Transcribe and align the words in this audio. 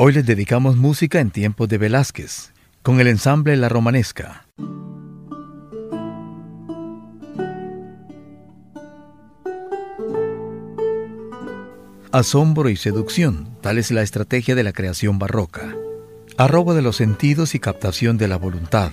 Hoy 0.00 0.12
les 0.12 0.24
dedicamos 0.24 0.76
música 0.76 1.18
en 1.18 1.32
tiempos 1.32 1.68
de 1.68 1.76
Velázquez, 1.76 2.52
con 2.84 3.00
el 3.00 3.08
ensamble 3.08 3.56
La 3.56 3.68
Romanesca. 3.68 4.46
Asombro 12.12 12.68
y 12.68 12.76
seducción, 12.76 13.48
tal 13.60 13.76
es 13.76 13.90
la 13.90 14.02
estrategia 14.02 14.54
de 14.54 14.62
la 14.62 14.72
creación 14.72 15.18
barroca. 15.18 15.74
Arrobo 16.36 16.74
de 16.74 16.82
los 16.82 16.94
sentidos 16.94 17.56
y 17.56 17.58
captación 17.58 18.18
de 18.18 18.28
la 18.28 18.36
voluntad. 18.36 18.92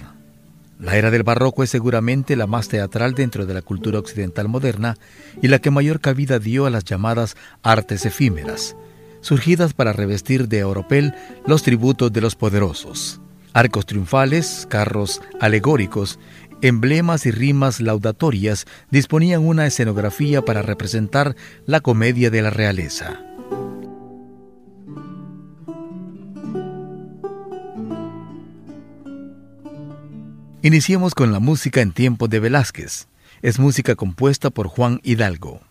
La 0.79 0.98
era 0.98 1.12
del 1.12 1.21
barroco 1.21 1.62
es 1.62 1.70
seguramente 1.70 2.35
la 2.35 2.48
más 2.48 2.67
teatral 2.67 3.13
dentro 3.13 3.45
de 3.45 3.53
la 3.53 3.62
cultura 3.62 3.99
occidental 3.99 4.48
moderna 4.48 4.98
y 5.40 5.49
la 5.49 5.59
que 5.59 5.70
mayor 5.70 5.99
cabida 5.99 6.40
dio 6.40 6.65
a 6.65 6.71
las 6.71 6.84
llamadas 6.84 7.37
artes 7.62 8.07
efímeras, 8.07 8.76
surgidas 9.25 9.73
para 9.73 9.91
revestir 9.91 10.47
de 10.47 10.63
oropel 10.63 11.15
los 11.47 11.63
tributos 11.63 12.13
de 12.13 12.21
los 12.21 12.35
poderosos. 12.35 13.20
Arcos 13.54 13.87
triunfales, 13.87 14.68
carros 14.70 15.20
alegóricos, 15.41 16.20
emblemas 16.62 17.26
y 17.26 17.31
rimas 17.31 17.81
laudatorias 17.81 18.68
disponían 18.91 19.43
una 19.43 19.65
escenografía 19.65 20.43
para 20.43 20.62
representar 20.62 21.35
la 21.65 21.79
comedia 21.79 22.29
de 22.29 22.41
la 22.43 22.51
realeza. 22.51 23.20
Iniciemos 30.62 31.15
con 31.15 31.31
la 31.31 31.40
música 31.40 31.81
en 31.81 31.93
tiempo 31.93 32.27
de 32.27 32.40
Velázquez. 32.40 33.07
Es 33.41 33.57
música 33.57 33.96
compuesta 33.96 34.51
por 34.51 34.68
Juan 34.68 34.99
Hidalgo. 35.03 35.62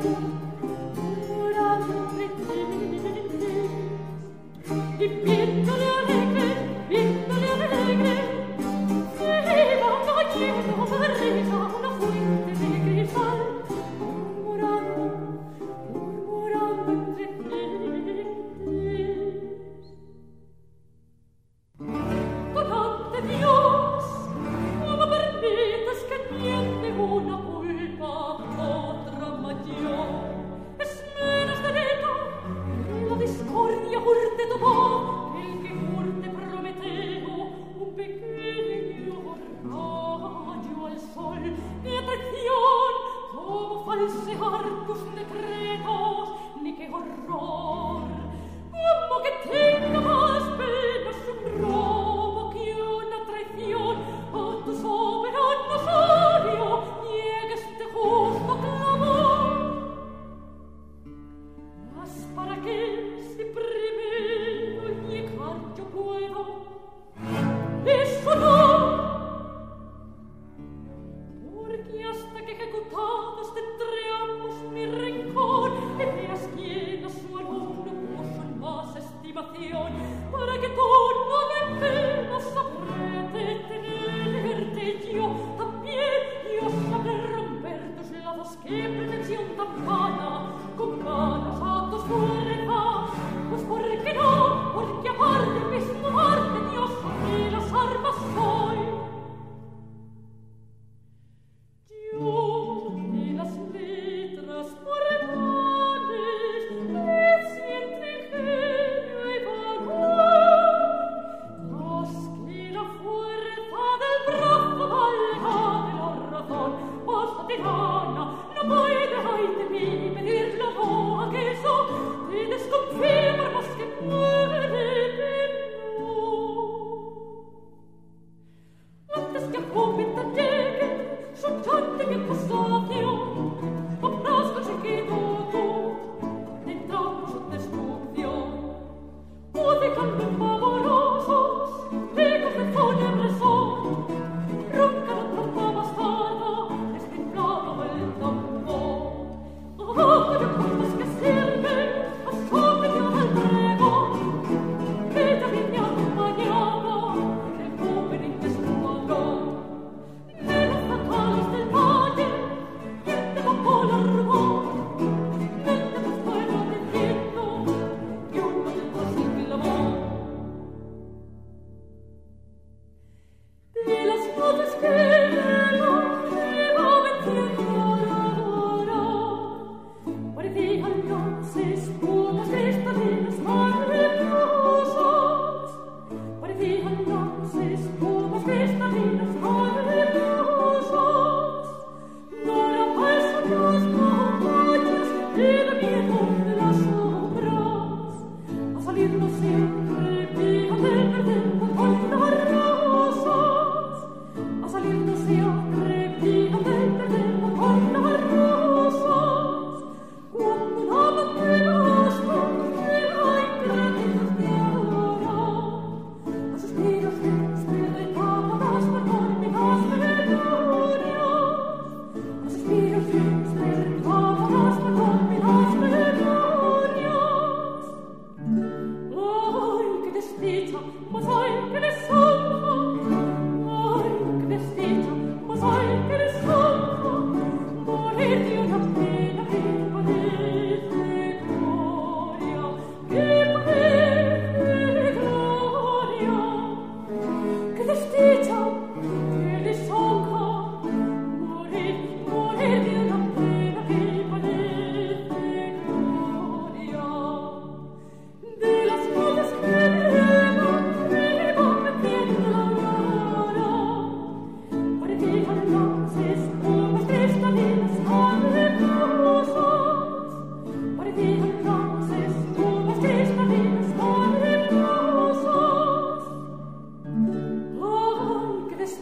Thank 0.00 0.22
you. 0.22 0.27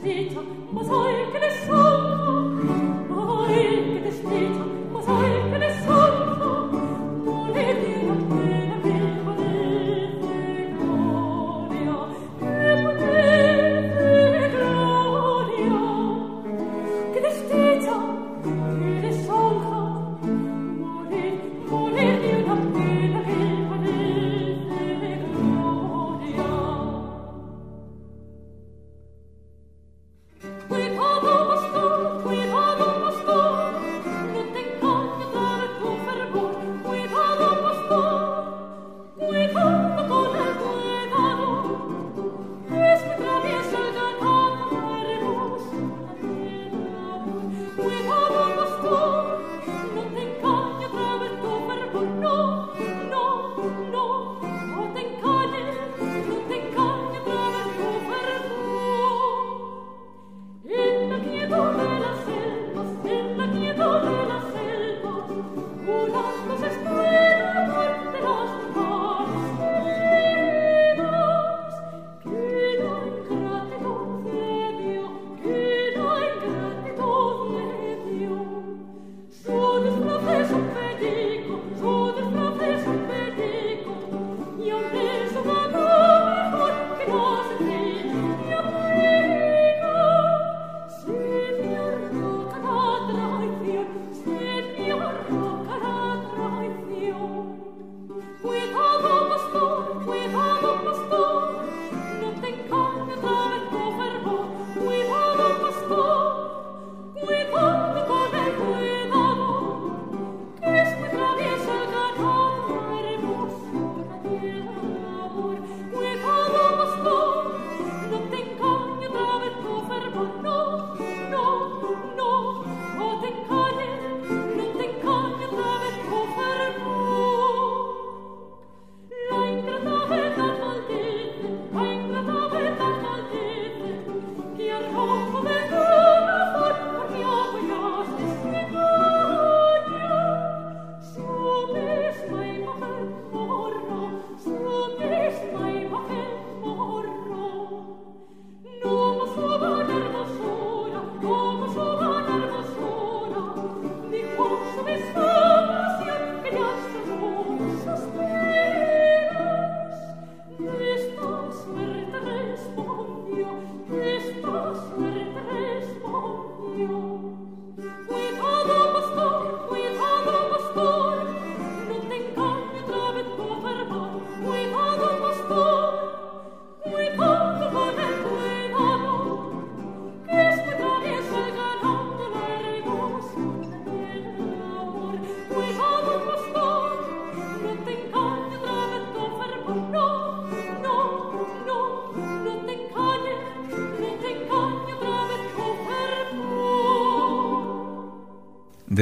zitto 0.07 0.45
ma 0.71 0.83
sai 0.85 1.31
che 1.33 1.39
ne 1.39 1.51
so. 1.67 1.86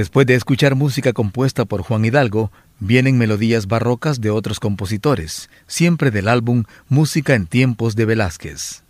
Después 0.04 0.26
de 0.26 0.34
escuchar 0.34 0.74
música 0.74 1.14
compuesta 1.14 1.64
por 1.64 1.80
Juan 1.80 2.04
Hidalgo, 2.04 2.52
vienen 2.78 3.16
melodías 3.16 3.66
barrocas 3.66 4.20
de 4.20 4.28
otros 4.28 4.60
compositores, 4.60 5.48
siempre 5.66 6.10
del 6.10 6.28
álbum 6.28 6.64
Música 6.90 7.34
en 7.34 7.46
tiempos 7.46 7.96
de 7.96 8.04
Velázquez. 8.04 8.82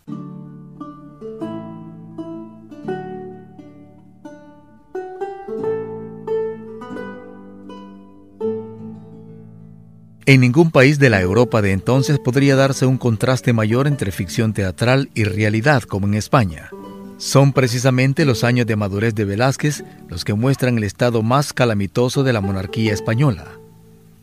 En 10.27 10.41
ningún 10.41 10.73
país 10.73 10.99
de 10.99 11.11
la 11.11 11.21
Europa 11.21 11.63
de 11.63 11.71
entonces 11.71 12.19
podría 12.19 12.57
darse 12.57 12.87
un 12.87 12.99
contraste 12.99 13.53
mayor 13.53 13.87
entre 13.87 14.11
ficción 14.11 14.53
teatral 14.53 15.11
y 15.15 15.23
realidad 15.23 15.85
como 15.85 16.09
en 16.09 16.15
España. 16.15 16.71
Son 17.17 17.53
precisamente 17.53 18.25
los 18.25 18.45
años 18.45 18.67
de 18.67 18.77
madurez 18.77 19.15
de 19.15 19.25
Velázquez 19.25 19.85
los 20.09 20.25
que 20.25 20.35
muestran 20.35 20.79
el 20.79 20.85
estado 20.85 21.23
más 21.23 21.53
calamitoso 21.53 22.25
de 22.25 22.33
la 22.33 22.41
monarquía 22.41 22.93
española. 22.93 23.47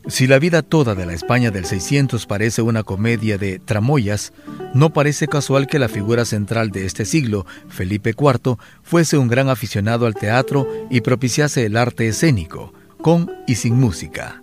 Si 0.07 0.25
la 0.25 0.39
vida 0.39 0.63
toda 0.63 0.95
de 0.95 1.05
la 1.05 1.13
España 1.13 1.51
del 1.51 1.65
600 1.65 2.25
parece 2.25 2.63
una 2.63 2.83
comedia 2.83 3.37
de 3.37 3.59
tramoyas, 3.59 4.33
no 4.73 4.91
parece 4.91 5.27
casual 5.27 5.67
que 5.67 5.79
la 5.79 5.89
figura 5.89 6.25
central 6.25 6.71
de 6.71 6.85
este 6.85 7.05
siglo, 7.05 7.45
Felipe 7.69 8.15
IV, 8.17 8.57
fuese 8.81 9.17
un 9.17 9.27
gran 9.27 9.47
aficionado 9.47 10.07
al 10.07 10.15
teatro 10.15 10.67
y 10.89 11.01
propiciase 11.01 11.65
el 11.65 11.77
arte 11.77 12.07
escénico, 12.07 12.73
con 12.99 13.31
y 13.47 13.55
sin 13.55 13.75
música. 13.75 14.41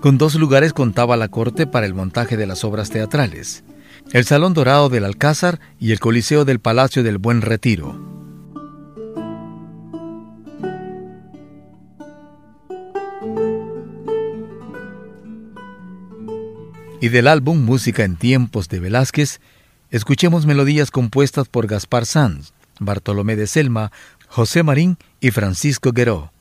Con 0.00 0.18
dos 0.18 0.34
lugares 0.34 0.72
contaba 0.72 1.16
la 1.16 1.28
corte 1.28 1.68
para 1.68 1.86
el 1.86 1.94
montaje 1.94 2.36
de 2.36 2.46
las 2.48 2.64
obras 2.64 2.90
teatrales 2.90 3.62
el 4.12 4.26
Salón 4.26 4.52
Dorado 4.52 4.90
del 4.90 5.06
Alcázar 5.06 5.58
y 5.80 5.92
el 5.92 5.98
Coliseo 5.98 6.44
del 6.44 6.60
Palacio 6.60 7.02
del 7.02 7.16
Buen 7.16 7.40
Retiro. 7.40 7.98
Y 17.00 17.08
del 17.08 17.26
álbum 17.26 17.64
Música 17.64 18.04
en 18.04 18.16
tiempos 18.16 18.68
de 18.68 18.80
Velázquez, 18.80 19.40
escuchemos 19.90 20.44
melodías 20.44 20.90
compuestas 20.90 21.48
por 21.48 21.66
Gaspar 21.66 22.04
Sanz, 22.04 22.52
Bartolomé 22.78 23.34
de 23.34 23.46
Selma, 23.46 23.92
José 24.28 24.62
Marín 24.62 24.98
y 25.20 25.30
Francisco 25.30 25.92
Gueró. 25.92 26.32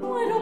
muero 0.00 0.38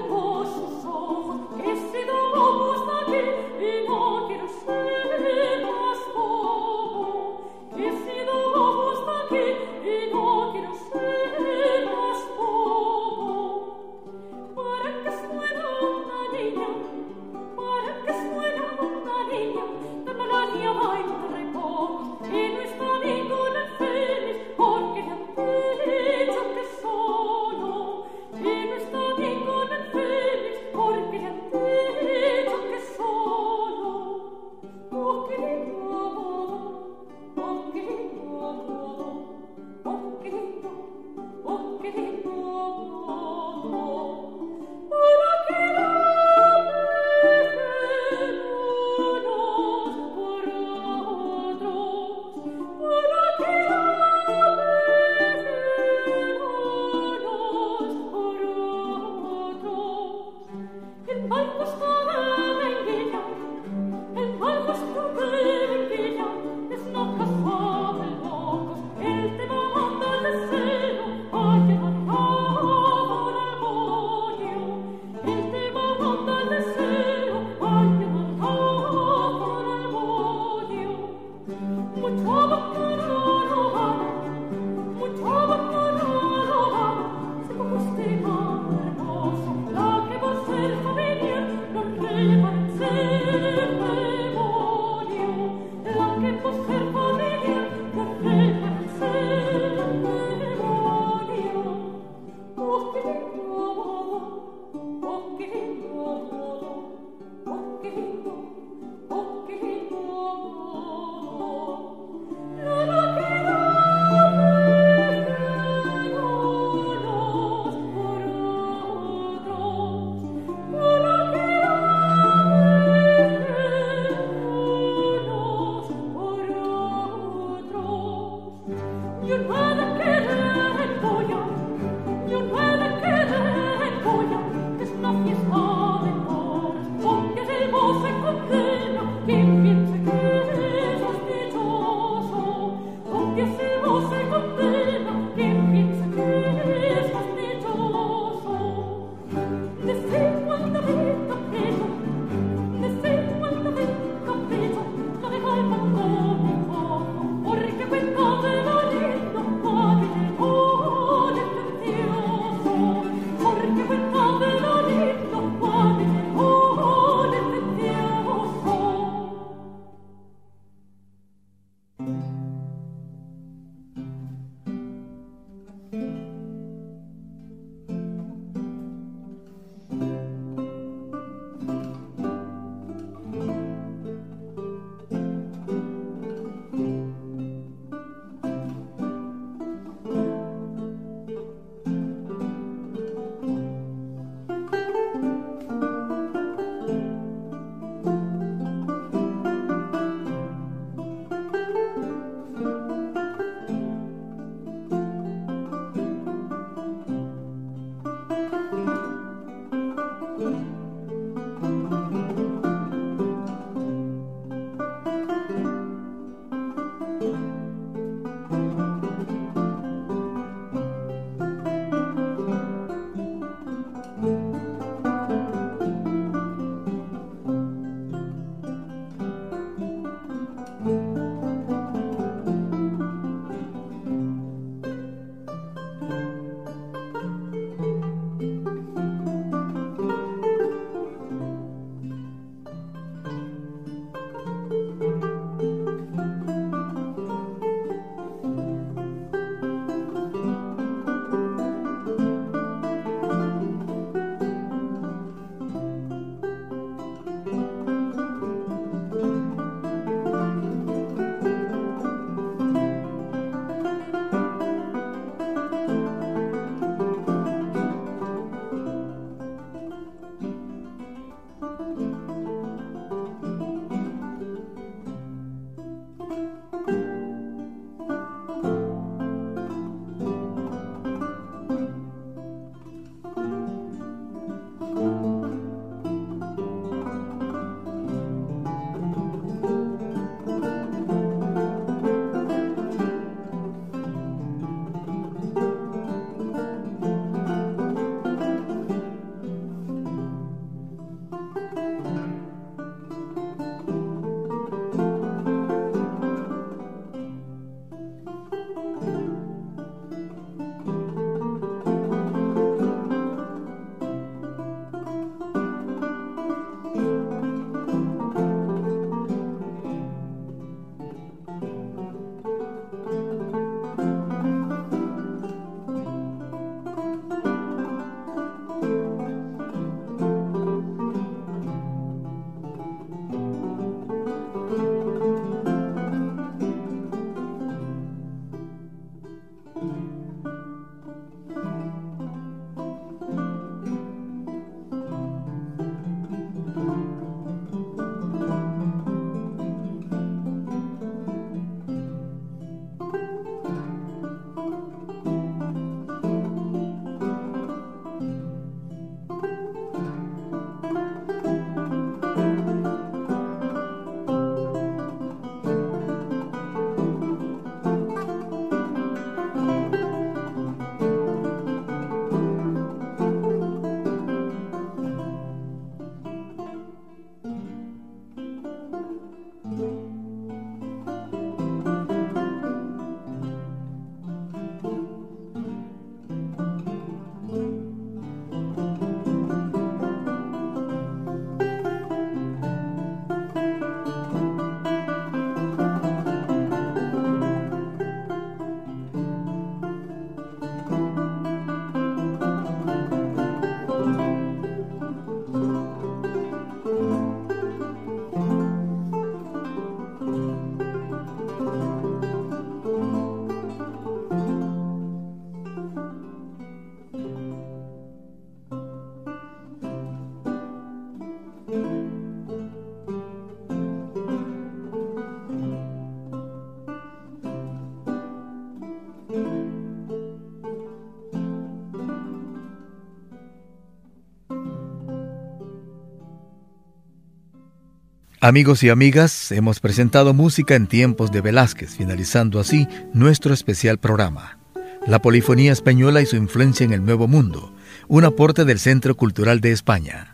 Amigos 438.45 438.83
y 438.83 438.91
amigas, 438.91 439.53
hemos 439.53 439.81
presentado 439.81 440.35
música 440.35 440.75
en 440.75 440.87
tiempos 440.87 441.33
de 441.33 441.41
Velázquez, 441.41 441.97
finalizando 441.97 442.61
así 442.61 442.87
nuestro 443.15 443.55
especial 443.55 443.97
programa. 443.97 444.59
La 445.07 445.23
polifonía 445.23 445.73
española 445.73 446.21
y 446.21 446.27
su 446.27 446.37
influencia 446.37 446.85
en 446.85 446.93
el 446.93 447.07
Nuevo 447.07 447.27
Mundo, 447.27 447.75
un 448.07 448.23
aporte 448.27 448.67
del 448.67 448.79
Centro 448.79 449.15
Cultural 449.15 449.63
de 449.63 449.73
España. 449.73 450.34